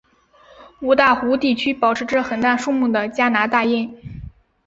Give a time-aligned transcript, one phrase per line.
[0.79, 3.87] 五大湖地区保持着很大数目的加拿大雁。